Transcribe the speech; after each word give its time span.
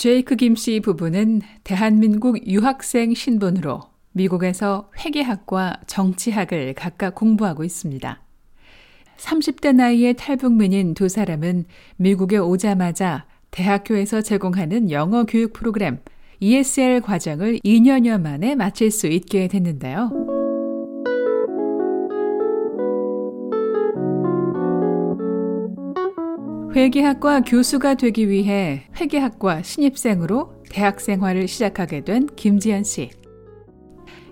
제이크 0.00 0.34
김 0.36 0.54
씨 0.54 0.80
부부는 0.80 1.42
대한민국 1.62 2.48
유학생 2.48 3.12
신분으로 3.12 3.82
미국에서 4.12 4.90
회계학과 4.98 5.80
정치학을 5.86 6.72
각각 6.72 7.14
공부하고 7.14 7.64
있습니다. 7.64 8.18
30대 9.18 9.74
나이의 9.74 10.14
탈북민인 10.14 10.94
두 10.94 11.10
사람은 11.10 11.66
미국에 11.98 12.38
오자마자 12.38 13.26
대학교에서 13.50 14.22
제공하는 14.22 14.90
영어 14.90 15.24
교육 15.24 15.52
프로그램 15.52 15.98
ESL 16.38 17.02
과정을 17.02 17.58
2년여 17.58 18.22
만에 18.22 18.54
마칠 18.54 18.90
수 18.90 19.06
있게 19.06 19.48
됐는데요. 19.48 20.29
회계학과 26.74 27.40
교수가 27.40 27.94
되기 27.94 28.28
위해 28.28 28.84
회계학과 29.00 29.62
신입생으로 29.62 30.62
대학 30.70 31.00
생활을 31.00 31.48
시작하게 31.48 32.04
된 32.04 32.28
김지연 32.36 32.84
씨. 32.84 33.10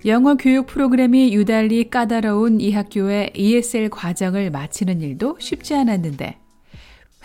영어 0.06 0.36
교육 0.36 0.66
프로그램이 0.66 1.34
유달리 1.34 1.90
까다로운 1.90 2.60
이 2.60 2.70
학교의 2.70 3.32
ESL 3.34 3.90
과정을 3.90 4.52
마치는 4.52 5.00
일도 5.00 5.38
쉽지 5.40 5.74
않았는데 5.74 6.38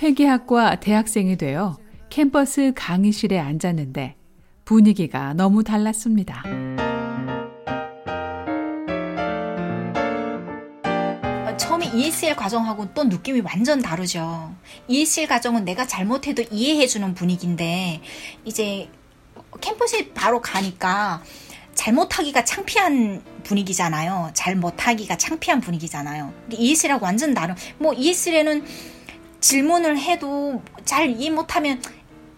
회계학과 0.02 0.80
대학생이 0.80 1.38
되어 1.38 1.78
캠퍼스 2.10 2.74
강의실에 2.76 3.38
앉았는데 3.38 4.16
분위기가 4.66 5.36
너무 5.36 5.64
달랐습니다. 5.64 6.44
ESL 11.94 12.36
과정하고 12.36 12.94
또 12.94 13.04
느낌이 13.04 13.42
완전 13.42 13.82
다르죠. 13.82 14.54
ESL 14.88 15.28
과정은 15.28 15.64
내가 15.66 15.86
잘못해도 15.86 16.44
이해해주는 16.52 17.14
분위기인데 17.14 18.02
이제 18.46 18.90
캠퍼스에 19.62 20.10
바로 20.14 20.42
가니까 20.42 21.24
잘못하기가 21.76 22.46
창피한 22.46 23.24
분위기잖아요. 23.44 24.32
잘못하기가 24.34 25.18
창피한 25.18 25.62
분위기잖아요. 25.62 26.34
ESL하고 26.52 27.06
완전 27.06 27.34
다른. 27.34 27.56
뭐 27.78 27.94
ESL에는 27.94 28.66
질문을 29.40 30.00
해도 30.00 30.62
잘 30.86 31.10
이해 31.10 31.30
못하면 31.30 31.82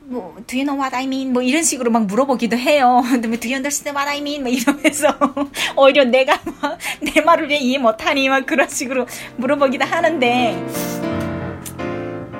뭐 0.07 0.35
Do 0.45 0.57
you 0.57 0.63
know 0.65 0.75
what 0.79 0.95
I 0.95 1.05
mean? 1.05 1.33
뭐 1.33 1.41
이런 1.41 1.63
식으로 1.63 1.89
막 1.91 2.05
물어보기도 2.05 2.57
해요. 2.57 3.01
근데 3.09 3.27
뭐 3.27 3.37
Do 3.37 3.47
you 3.49 3.55
understand 3.55 3.97
what 3.97 4.09
I 4.09 4.19
mean? 4.19 4.43
막 4.43 4.49
이러면서 4.53 5.17
오히려 5.75 6.03
내가 6.05 6.39
막 6.61 6.77
내 7.01 7.21
말을 7.21 7.49
왜 7.49 7.57
이해 7.57 7.77
못하니? 7.77 8.29
막 8.29 8.45
그런 8.45 8.69
식으로 8.69 9.05
물어보기도 9.37 9.85
하는데 9.85 10.65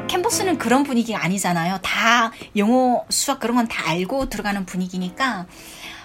캠퍼스는 0.07 0.57
그런 0.57 0.83
분위기가 0.83 1.23
아니잖아요. 1.23 1.79
다 1.81 2.31
영어, 2.55 3.03
수학 3.09 3.39
그런 3.39 3.55
건 3.57 3.67
다 3.67 3.89
알고 3.89 4.29
들어가는 4.29 4.65
분위기니까 4.65 5.47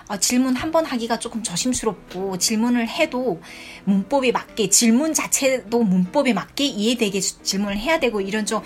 어, 0.08 0.16
질문 0.16 0.56
한 0.56 0.72
번 0.72 0.84
하기가 0.86 1.19
조금 1.19 1.42
조심스럽고 1.42 2.38
질문을 2.38 2.88
해도 2.88 3.41
문법에 3.84 4.33
맞게 4.33 4.69
질문 4.70 5.14
자체도 5.14 5.83
문법에 5.83 6.33
맞게 6.33 6.64
이해되게 6.64 7.20
질문을 7.20 7.77
해야 7.78 8.00
되고 8.00 8.20
이런 8.20 8.47
좀 8.47 8.62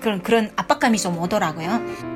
그런 0.00 0.22
그런 0.22 0.52
압박감이 0.56 0.98
좀 0.98 1.18
오더라고요. 1.18 2.15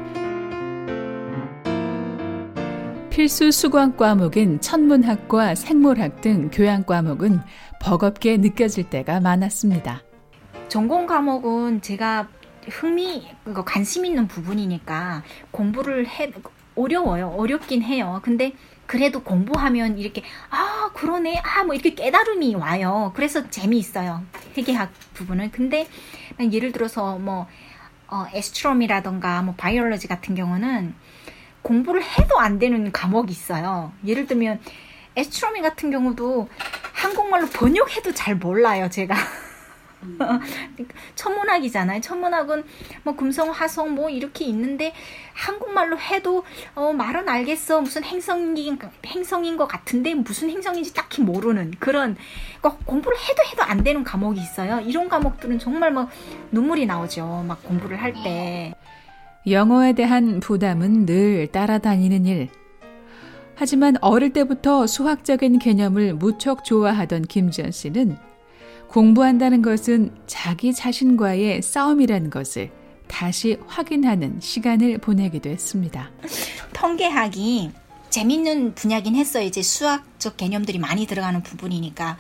필수 3.21 3.53
수강 3.53 3.99
과목인 3.99 4.63
천문학과 4.63 5.55
생물학 5.55 6.23
등 6.23 6.49
교양 6.51 6.85
과목은 6.85 7.43
버겁게 7.79 8.39
느껴질 8.39 8.89
때가 8.89 9.21
많았습니다. 9.21 10.01
전공 10.69 11.05
과목은 11.05 11.83
제가 11.83 12.29
흥미, 12.71 13.29
관심 13.67 14.07
있는 14.07 14.27
부분이니까 14.27 15.23
공부를 15.51 16.09
해, 16.09 16.33
어려워요. 16.75 17.35
어렵긴 17.37 17.83
해요. 17.83 18.21
근데 18.25 18.55
그래도 18.87 19.23
공부하면 19.23 19.99
이렇게 19.99 20.23
아 20.49 20.91
그러네 20.95 21.43
아 21.45 21.65
뭐 21.65 21.75
이렇게 21.75 21.95
깨달음이 21.95 22.55
와요. 22.55 23.13
그래서 23.15 23.51
재미있어요. 23.51 24.23
회계학 24.57 24.91
부분은. 25.13 25.51
근데 25.51 25.87
예를 26.41 26.73
들어서 26.73 27.19
뭐 27.19 27.47
어, 28.09 28.25
에스트롬이라던가 28.33 29.43
뭐 29.43 29.55
바이올로지 29.59 30.09
같은 30.09 30.35
경우는 30.35 30.95
공부를 31.63 32.03
해도 32.03 32.39
안 32.39 32.59
되는 32.59 32.91
과목이 32.93 33.31
있어요. 33.33 33.93
예를 34.07 34.27
들면 34.27 34.61
에스트로미 35.17 35.61
같은 35.61 35.91
경우도 35.91 36.49
한국말로 36.93 37.47
번역해도 37.49 38.15
잘 38.15 38.37
몰라요, 38.37 38.89
제가. 38.89 39.15
천문학이잖아요. 41.15 42.01
천문학은 42.01 42.65
뭐 43.03 43.17
금성, 43.17 43.51
화성 43.51 43.95
뭐 43.95 44.09
이렇게 44.09 44.45
있는데 44.47 44.95
한국말로 45.35 45.99
해도 45.99 46.45
어 46.75 46.93
말은 46.93 47.29
알겠어. 47.29 47.83
무슨 47.83 48.05
행성인 48.05 48.79
행성인 49.07 49.57
것 49.57 49.67
같은데 49.67 50.15
무슨 50.15 50.51
행성인지 50.51 50.95
딱히 50.95 51.21
모르는 51.23 51.75
그런 51.79 52.17
그러니까 52.61 52.85
공부를 52.87 53.19
해도 53.19 53.43
해도 53.51 53.63
안 53.63 53.83
되는 53.85 54.03
과목이 54.05 54.41
있어요. 54.41 54.81
이런 54.81 55.09
과목들은 55.09 55.59
정말 55.59 55.91
막 55.93 56.11
눈물이 56.51 56.87
나오죠. 56.87 57.45
막 57.47 57.63
공부를 57.63 58.01
할 58.01 58.13
때. 58.13 58.75
영어에 59.47 59.95
대한 59.95 60.41
부담은 60.41 61.07
늘 61.07 61.47
따라다니는 61.49 62.27
일. 62.27 62.49
하지만 63.55 63.97
어릴 64.01 64.33
때부터 64.33 64.87
수학적인 64.87 65.59
개념을 65.59 66.15
무척 66.15 66.65
좋아하던 66.65 67.23
김지연 67.23 67.73
씨는 67.73 68.17
공부한다는 68.89 69.63
것은 69.63 70.15
자기 70.27 70.73
자신과의 70.75 71.63
싸움이라는 71.63 72.31
것을 72.31 72.71
다시 73.07 73.59
확인하는 73.67 74.41
시간을 74.41 74.99
보내기도 74.99 75.51
했습니다. 75.51 76.11
통계학이 76.73 77.71
재밌는 78.09 78.75
분야긴 78.75 79.15
했어요. 79.15 79.45
이제 79.45 79.63
수학적 79.63 80.37
개념들이 80.37 80.79
많이 80.79 81.07
들어가는 81.07 81.43
부분이니까. 81.43 82.19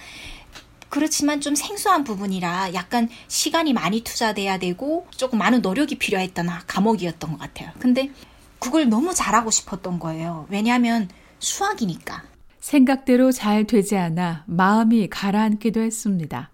그렇지만 0.90 1.40
좀 1.40 1.54
생소한 1.54 2.04
부분이라 2.04 2.74
약간 2.74 3.08
시간이 3.28 3.72
많이 3.72 4.02
투자돼야 4.02 4.58
되고 4.58 5.06
조금 5.16 5.38
많은 5.38 5.62
노력이 5.62 5.94
필요했던 5.98 6.48
과목이었던 6.66 7.30
것 7.30 7.38
같아요. 7.38 7.70
근데 7.78 8.10
그걸 8.58 8.88
너무 8.88 9.14
잘하고 9.14 9.50
싶었던 9.50 9.98
거예요. 9.98 10.46
왜냐하면 10.50 11.08
수학이니까. 11.38 12.24
생각대로 12.58 13.32
잘 13.32 13.66
되지 13.66 13.96
않아 13.96 14.44
마음이 14.46 15.08
가라앉기도 15.08 15.80
했습니다. 15.80 16.50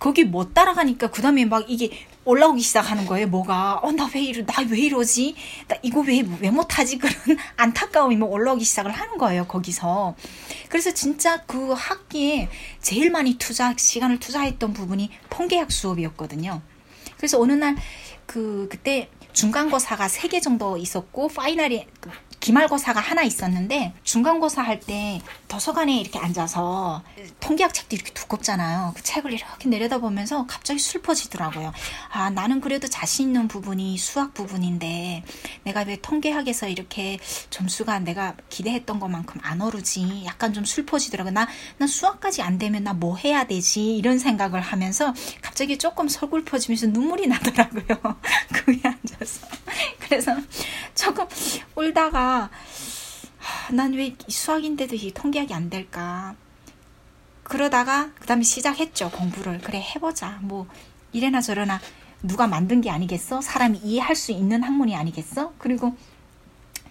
거기 0.00 0.24
못 0.24 0.54
따라가니까 0.54 1.10
그 1.10 1.20
다음에 1.22 1.44
막 1.44 1.66
이게 1.68 1.90
올라오기 2.30 2.60
시작하는 2.62 3.06
거예요. 3.06 3.26
뭐가 3.28 3.80
어 3.82 3.90
나 3.92 4.08
왜 4.14 4.22
이러 4.22 4.44
나 4.46 4.62
왜 4.68 4.78
이러지? 4.78 5.34
나 5.68 5.76
이거 5.82 6.00
왜 6.00 6.20
왜 6.40 6.50
못하지? 6.50 6.98
그런 6.98 7.14
안타까움이 7.56 8.16
뭐 8.16 8.28
올라오기 8.28 8.64
시작을 8.64 8.90
하는 8.92 9.18
거예요. 9.18 9.46
거기서 9.46 10.14
그래서 10.68 10.92
진짜 10.92 11.42
그 11.46 11.72
학기에 11.72 12.48
제일 12.80 13.10
많이 13.10 13.34
투자 13.34 13.74
시간을 13.76 14.18
투자했던 14.20 14.72
부분이 14.72 15.10
통계학 15.30 15.70
수업이었거든요. 15.72 16.62
그래서 17.16 17.40
어느 17.40 17.52
날 17.52 17.76
그 18.26 18.68
그때 18.70 19.08
중간고사가 19.32 20.06
세 20.06 20.28
개 20.28 20.40
정도 20.40 20.76
있었고 20.76 21.28
파이널이 21.28 21.84
기말고사가 22.40 23.00
하나 23.00 23.22
있었는데 23.22 23.92
중간고사 24.02 24.62
할 24.62 24.80
때 24.80 25.20
도서관에 25.48 25.98
이렇게 25.98 26.18
앉아서 26.18 27.02
통계학 27.40 27.74
책도 27.74 27.96
이렇게 27.96 28.12
두껍잖아요. 28.14 28.92
그 28.96 29.02
책을 29.02 29.30
이렇게 29.32 29.68
내려다보면서 29.68 30.46
갑자기 30.46 30.78
슬퍼지더라고요. 30.78 31.72
아, 32.10 32.30
나는 32.30 32.60
그래도 32.62 32.88
자신 32.88 33.26
있는 33.26 33.46
부분이 33.46 33.98
수학 33.98 34.32
부분인데 34.32 35.22
내가 35.64 35.82
왜 35.82 35.96
통계학에서 36.00 36.68
이렇게 36.68 37.18
점수가 37.50 37.98
내가 38.00 38.34
기대했던 38.48 39.00
것만큼 39.00 39.40
안 39.44 39.60
오르지? 39.60 40.22
약간 40.24 40.54
좀 40.54 40.64
슬퍼지더라고요. 40.64 41.32
나, 41.34 41.46
나 41.76 41.86
수학까지 41.86 42.40
안 42.42 42.56
되면 42.58 42.84
나 42.84 42.94
뭐 42.94 43.16
해야 43.16 43.44
되지? 43.44 43.96
이런 43.96 44.18
생각을 44.18 44.60
하면서 44.60 45.14
갑자기 45.42 45.78
조금 45.78 46.06
서글퍼지면서 46.08 46.88
눈물이 46.88 47.26
나더라고요. 47.28 47.82
그에 48.52 48.80
앉아서. 48.84 49.46
그래서 50.00 50.36
조금 50.94 51.26
울다가 52.10 52.50
난 53.72 53.94
왜 53.94 54.16
수학인데도 54.28 54.96
이 54.96 55.12
통계학이 55.12 55.54
안 55.54 55.70
될까? 55.70 56.34
그러다가 57.42 58.10
그 58.14 58.26
다음에 58.26 58.42
시작했죠 58.42 59.10
공부를 59.10 59.58
그래 59.60 59.80
해보자 59.80 60.38
뭐 60.42 60.66
이래나 61.12 61.40
저래나 61.40 61.80
누가 62.22 62.46
만든 62.46 62.80
게 62.80 62.90
아니겠어 62.90 63.40
사람이 63.40 63.78
이해할 63.78 64.14
수 64.14 64.32
있는 64.32 64.62
학문이 64.62 64.94
아니겠어 64.94 65.54
그리고 65.58 65.96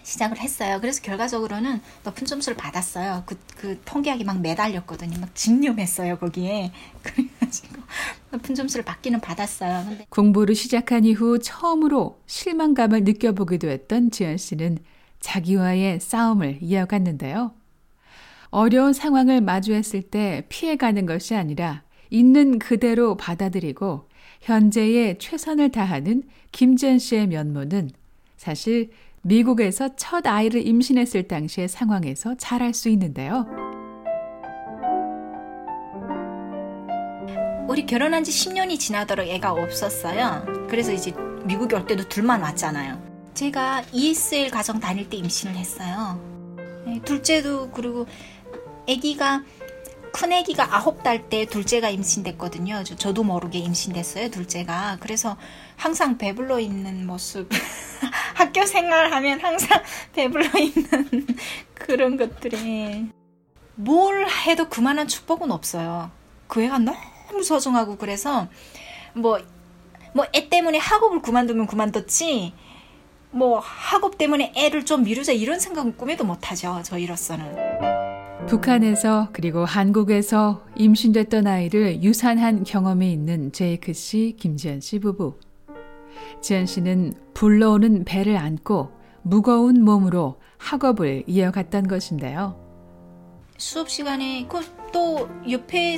시작을 0.02 0.40
했어요. 0.40 0.80
그래서 0.82 1.02
결과적으로는 1.04 1.82
높은 2.04 2.26
점수를 2.26 2.58
받았어요. 2.58 3.24
그, 3.28 3.38
그 3.56 3.80
통계학이 3.86 4.24
막 4.24 4.42
매달렸거든요. 4.42 5.20
막 5.20 5.36
집념했어요, 5.36 6.18
거기에. 6.18 6.72
그래가지고 7.04 7.76
높은 8.32 8.56
점수를 8.56 8.84
받기는 8.86 9.20
받았어요. 9.22 9.86
근데 9.88 10.08
공부를 10.10 10.56
시작한 10.56 11.06
이후 11.06 11.38
처음으로 11.38 12.20
실망감을 12.26 13.04
느껴보기도 13.04 13.70
했던 13.70 14.10
지연 14.10 14.38
씨는 14.38 14.80
자기와의 15.20 16.00
싸움을 16.00 16.60
이어갔는데요. 16.62 17.54
어려운 18.50 18.94
상황을 18.94 19.42
마주했을 19.42 20.02
때 20.04 20.46
피해가는 20.50 21.06
것이 21.06 21.36
아니라 21.36 21.84
있는 22.10 22.58
그대로 22.58 23.16
받아들이고 23.16 24.10
현재의 24.42 25.20
최선을 25.20 25.72
다하는 25.72 26.24
김지연 26.52 27.00
씨의 27.00 27.28
면모는 27.28 27.92
사실 28.38 28.90
미국에서 29.22 29.96
첫 29.96 30.26
아이를 30.26 30.66
임신했을 30.66 31.28
당시의 31.28 31.68
상황에서 31.68 32.36
잘 32.36 32.62
알 32.62 32.74
수 32.74 32.90
있는데요. 32.90 33.46
우리 37.68 37.86
결혼한 37.86 38.24
지 38.24 38.32
10년이 38.32 38.80
지나도록 38.80 39.28
애가 39.28 39.52
없었어요. 39.52 40.68
그래서 40.68 40.92
이제 40.92 41.14
미국에 41.46 41.76
올 41.76 41.86
때도 41.86 42.08
둘만 42.10 42.42
왔잖아요. 42.42 43.09
제가 43.40 43.86
ESL 43.94 44.52
가정 44.52 44.82
다닐 44.82 45.10
때 45.10 45.16
임신을 45.16 45.56
했어요. 45.56 46.20
네, 46.86 47.00
둘째도 47.06 47.70
그리고 47.72 48.06
아기가 48.86 49.44
큰 50.12 50.34
아기가 50.34 50.76
아홉 50.76 51.04
달 51.04 51.30
때 51.30 51.46
둘째가 51.46 51.90
임신됐거든요. 51.90 52.84
저, 52.84 53.14
도 53.14 53.24
모르게 53.24 53.60
임신됐어요, 53.60 54.30
둘째가. 54.30 54.98
그래서 55.00 55.38
항상 55.78 56.18
배불러 56.18 56.60
있는 56.60 57.08
모습. 57.08 57.48
학교 58.36 58.66
생활하면 58.66 59.40
항상 59.40 59.84
배불러 60.12 60.50
있는 60.60 61.26
그런 61.74 62.18
것들이. 62.18 63.08
뭘 63.76 64.28
해도 64.28 64.68
그만한 64.68 65.08
축복은 65.08 65.50
없어요. 65.50 66.12
그 66.48 66.62
애가 66.62 66.80
너무 66.80 67.42
소중하고 67.42 67.96
그래서 67.96 68.50
뭐, 69.14 69.40
뭐 70.14 70.26
애 70.36 70.50
때문에 70.50 70.78
학업을 70.78 71.22
그만두면 71.22 71.68
그만뒀지 71.68 72.54
뭐 73.32 73.60
학업 73.60 74.18
때문에 74.18 74.54
애를 74.56 74.86
좀 74.86 75.04
미루자 75.04 75.32
이런 75.32 75.60
생각은 75.60 75.98
꿈에도 75.98 76.24
못하죠. 76.24 76.82
저희로서는. 76.84 78.48
북한에서 78.48 79.30
그리고 79.32 79.66
한국에서 79.66 80.66
임신됐던 80.76 81.46
아이를 81.46 82.02
유산한 82.02 82.64
경험이 82.64 83.12
있는 83.12 83.52
제이크 83.52 83.94
씨, 83.94 84.36
김지연 84.40 84.82
씨 84.82 85.00
부부. 85.00 85.40
지연 86.42 86.66
씨는 86.66 87.14
불러오는 87.34 88.06
배를 88.06 88.38
안고 88.38 88.92
무거운 89.22 89.84
몸으로 89.84 90.40
학업을 90.58 91.24
이어갔던 91.28 91.88
것인데요. 91.88 92.58
수업 93.58 93.90
시간에 93.90 94.48
그 94.48 94.80
또 94.92 95.30
옆에 95.50 95.98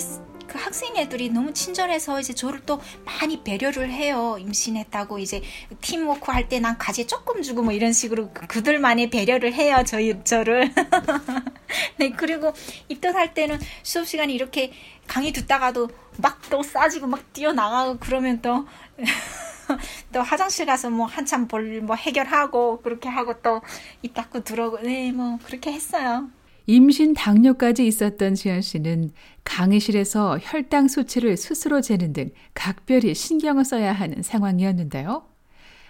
그 0.51 0.57
학생 0.57 0.97
애들이 0.97 1.29
너무 1.29 1.53
친절해서 1.53 2.19
이제 2.19 2.33
저를 2.33 2.59
또 2.65 2.81
많이 3.05 3.41
배려를 3.41 3.89
해요. 3.89 4.35
임신했다고 4.37 5.17
이제 5.19 5.41
팀워크 5.79 6.29
할 6.29 6.49
때난 6.49 6.77
가지 6.77 7.07
조금 7.07 7.41
주고 7.41 7.61
뭐 7.63 7.71
이런 7.71 7.93
식으로 7.93 8.31
그, 8.33 8.47
그들만의 8.47 9.09
배려를 9.11 9.53
해요. 9.53 9.81
저희 9.87 10.21
저를. 10.25 10.73
네 11.97 12.11
그리고 12.11 12.51
입덧할 12.89 13.33
때는 13.33 13.59
수업 13.81 14.05
시간에 14.07 14.33
이렇게 14.33 14.73
강의 15.07 15.31
듣다가도 15.31 15.89
막 16.17 16.41
또 16.49 16.61
싸지고 16.63 17.07
막 17.07 17.31
뛰어나가고 17.31 17.97
그러면 17.99 18.41
또 18.41 18.67
또 20.11 20.21
화장실 20.21 20.65
가서 20.65 20.89
뭐 20.89 21.05
한참 21.05 21.47
볼 21.47 21.81
뭐 21.81 21.95
해결하고 21.95 22.81
그렇게 22.81 23.07
하고 23.09 23.41
또입 23.41 24.13
닫고 24.13 24.43
들어오고 24.43 24.81
네 24.81 25.11
뭐 25.13 25.39
그렇게 25.45 25.71
했어요. 25.71 26.29
임신 26.67 27.13
당뇨까지 27.13 27.85
있었던 27.87 28.35
지연 28.35 28.61
씨는 28.61 29.11
강의실에서 29.43 30.39
혈당 30.41 30.87
수치를 30.87 31.37
스스로 31.37 31.81
재는 31.81 32.13
등 32.13 32.29
각별히 32.53 33.15
신경을 33.15 33.65
써야 33.65 33.91
하는 33.91 34.21
상황이었는데요. 34.21 35.23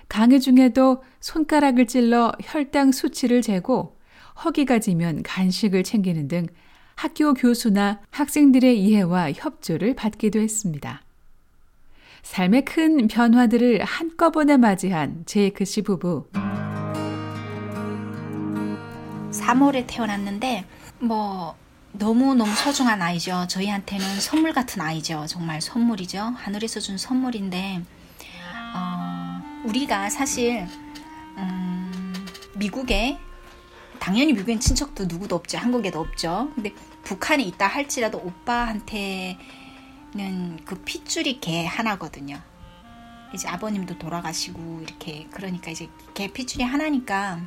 강의 0.08 0.40
중에도 0.40 1.04
손가락을 1.20 1.88
찔러 1.88 2.32
혈당 2.42 2.92
수치를 2.92 3.42
재고 3.42 3.98
허기가 4.44 4.80
지면 4.80 5.24
간식을 5.24 5.84
챙기는 5.84 6.28
등 6.28 6.48
학교 6.96 7.34
교수나 7.34 8.02
학생들의 8.12 8.80
이해와 8.80 9.32
협조를 9.32 9.96
받기도 9.96 10.40
했습니다. 10.40 11.02
삶의 12.24 12.66
큰 12.66 13.08
변화들을 13.08 13.84
한꺼번에 13.84 14.58
맞이한 14.58 15.24
제이크 15.26 15.66
씨 15.66 15.82
부부. 15.82 16.28
3월에 19.52 19.86
태어났는데 19.88 20.66
뭐 21.00 21.56
너무너무 21.92 22.54
소중한 22.56 23.02
아이죠. 23.02 23.48
저희한테는 23.50 24.22
선물 24.22 24.54
같은 24.54 24.82
아이죠. 24.82 25.26
정말 25.28 25.62
선물이죠. 25.62 26.20
하늘에서 26.20 26.80
준 26.80 26.98
선물인데 26.98 27.82
어, 28.74 29.42
우리가 29.66 30.10
사실 30.10 30.66
음, 31.38 32.26
미국에 32.56 33.18
당연히 34.00 34.34
미국엔 34.34 34.60
친척도 34.60 35.06
누구도 35.06 35.36
없죠. 35.36 35.58
한국에도 35.58 36.00
없죠. 36.00 36.50
근데 36.56 36.74
북한에 37.04 37.44
있다 37.44 37.68
할지라도 37.68 38.20
오빠한테는 38.20 39.36
그 40.64 40.82
핏줄이 40.86 41.40
개 41.42 41.66
하나거든요. 41.66 42.42
이제 43.34 43.48
아버님도 43.48 43.98
돌아가시고 43.98 44.82
이렇게 44.82 45.28
그러니까 45.32 45.72
이제 45.72 45.90
개 46.14 46.32
핏줄이 46.32 46.64
하나니까 46.64 47.42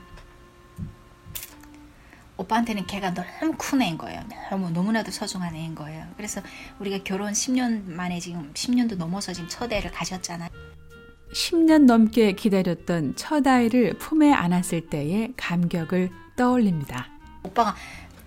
오빠한테는 2.37 2.87
걔가 2.87 3.15
너무 3.15 3.55
큰 3.57 3.83
애인 3.83 3.97
거예요. 3.99 4.21
너무 4.51 4.71
너무나도 4.71 5.11
소중한 5.11 5.55
애인 5.55 5.75
거예요. 5.75 6.05
그래서 6.17 6.41
우리가 6.81 6.99
결혼 7.05 7.33
10년 7.33 7.89
만에 7.91 8.19
지금 8.19 8.53
10년도 8.55 8.97
넘어서 8.97 9.33
지금 9.33 9.49
첫 9.49 9.73
애를 9.73 9.91
가졌잖아요. 9.93 10.51
10년 11.33 11.85
넘게 11.85 12.33
기다렸던 12.33 13.17
첫 13.17 13.47
아이를 13.47 13.95
품에 13.99 14.33
안았을 14.33 14.89
때의 14.89 15.33
감격을 15.37 16.11
떠올립니다. 16.37 17.09
오빠가 17.43 17.75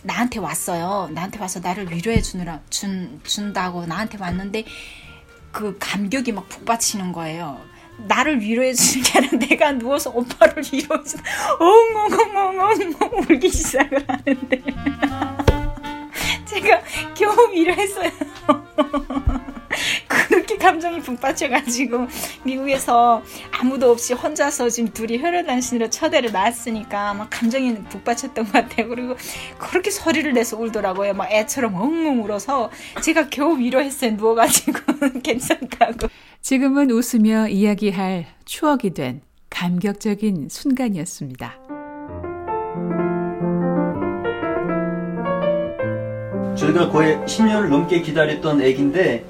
나한테 0.03 0.39
왔어요. 0.39 1.09
나한테 1.13 1.39
와서 1.39 1.59
나를 1.59 1.91
위로해 1.91 2.21
주느라 2.21 2.61
준 2.69 3.19
준다고 3.23 3.85
나한테 3.85 4.17
왔는데 4.17 4.65
그 5.51 5.77
감격이 5.79 6.31
막 6.33 6.47
북받치는 6.49 7.11
거예요. 7.11 7.59
나를 7.97 8.41
위로해 8.41 8.73
주는 8.73 9.03
게 9.03 9.17
아니라 9.17 9.37
내가 9.39 9.71
누워서 9.73 10.11
오빠를 10.11 10.63
위로해 10.71 11.03
주는 11.03 11.23
엉엉엉엉엉 11.59 13.25
울기 13.29 13.49
시작을 13.49 14.05
하는데 14.07 14.61
제가 16.45 16.81
겨우 17.15 17.51
위로했어요. 17.53 18.11
그렇게 20.07 20.57
감정이 20.57 21.01
북받쳐가지고 21.01 22.07
미국에서 22.43 23.21
아무도 23.51 23.91
없이 23.91 24.13
혼자서 24.13 24.69
지금 24.69 24.91
둘이 24.91 25.19
혈혈단신으로 25.19 25.89
첫애를 25.89 26.31
낳았으니까 26.31 27.13
막 27.13 27.29
감정이 27.29 27.75
북받쳤던 27.83 28.45
것 28.45 28.51
같아요. 28.53 28.87
그리고 28.87 29.15
그렇게 29.57 29.91
소리를 29.91 30.31
내서 30.33 30.57
울더라고요. 30.57 31.13
막 31.13 31.31
애처럼 31.31 31.75
엉엉 31.75 32.23
울어서 32.23 32.71
제가 33.03 33.29
겨우 33.29 33.57
위로했어요. 33.57 34.11
누워가지고 34.11 34.79
괜찮다고. 35.23 36.07
지금은 36.41 36.91
웃으며 36.91 37.47
이야기할 37.47 38.25
추억이 38.45 38.93
된 38.93 39.21
감격적인 39.49 40.47
순간이었습니다. 40.49 41.53
저희가 46.55 46.89
거의 46.89 47.17
10년을 47.17 47.69
넘게 47.69 48.01
기다렸던 48.01 48.61
애기인데 48.61 49.25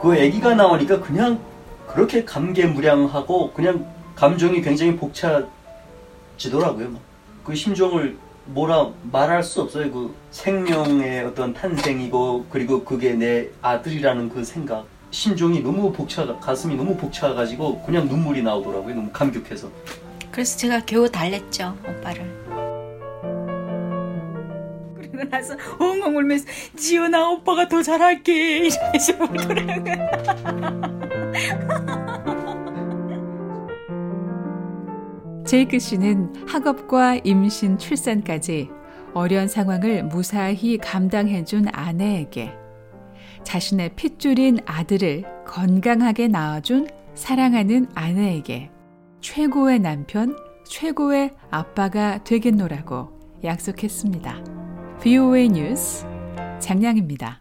그 0.00 0.16
애기가 0.16 0.54
나오니까 0.54 1.00
그냥 1.00 1.40
그렇게 1.86 2.24
감개무량하고 2.24 3.52
그냥 3.52 3.86
감정이 4.14 4.60
굉장히 4.60 4.96
벅차지더라고요. 4.96 6.98
그 7.44 7.54
심정을 7.54 8.16
뭐라 8.46 8.90
말할 9.10 9.42
수 9.42 9.62
없어요. 9.62 9.90
그 9.90 10.14
생명의 10.30 11.24
어떤 11.24 11.54
탄생이고 11.54 12.46
그리고 12.50 12.84
그게 12.84 13.14
내 13.14 13.48
아들이라는 13.62 14.28
그 14.28 14.44
생각. 14.44 14.86
심정이 15.10 15.60
너무 15.60 15.92
벅차 15.92 16.26
가슴이 16.38 16.76
너무 16.76 16.96
벅차가지고 16.96 17.82
그냥 17.82 18.06
눈물이 18.06 18.42
나오더라고요. 18.42 18.94
너무 18.94 19.10
감격해서. 19.12 19.68
그래서 20.30 20.56
제가 20.56 20.80
겨우 20.86 21.08
달랬죠 21.10 21.76
오빠를. 21.86 22.40
그리고 24.96 25.24
나서 25.28 25.54
엉엉 25.78 26.16
울면서 26.16 26.46
지연아 26.76 27.30
오빠가 27.30 27.68
더 27.68 27.82
잘할게 27.82 28.68
이러면서 28.68 29.12
울더라고요. 29.24 30.10
제이크 35.46 35.80
씨는 35.80 36.46
학업과 36.46 37.16
임신, 37.24 37.76
출산까지 37.76 38.70
어려운 39.14 39.48
상황을 39.48 40.04
무사히 40.04 40.78
감당해준 40.78 41.66
아내에게 41.72 42.59
자신의 43.44 43.94
핏줄인 43.96 44.58
아들을 44.66 45.44
건강하게 45.46 46.28
낳아준 46.28 46.88
사랑하는 47.14 47.88
아내에게 47.94 48.70
최고의 49.20 49.80
남편, 49.80 50.36
최고의 50.66 51.32
아빠가 51.50 52.22
되겠노라고 52.24 53.20
약속했습니다. 53.44 54.44
VOA 55.02 55.48
뉴스 55.48 56.06
장량입니다. 56.60 57.38